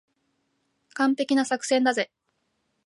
[0.95, 2.09] 完璧な作戦だぜ。